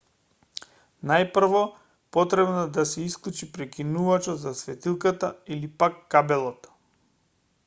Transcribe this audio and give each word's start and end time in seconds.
најпрво 1.11 1.61
потребно 2.17 2.57
е 2.61 2.71
да 2.79 2.85
се 2.93 3.05
исклучи 3.11 3.51
прекинувачот 3.59 4.43
за 4.47 4.55
светилката 4.65 5.33
или 5.57 5.73
пак 5.85 6.05
кабелот 6.17 6.71